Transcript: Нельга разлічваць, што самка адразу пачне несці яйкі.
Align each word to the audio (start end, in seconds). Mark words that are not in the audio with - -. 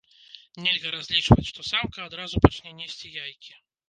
Нельга 0.67 0.93
разлічваць, 0.95 1.45
што 1.49 1.65
самка 1.71 2.07
адразу 2.09 2.41
пачне 2.47 2.73
несці 2.81 3.13
яйкі. 3.25 3.53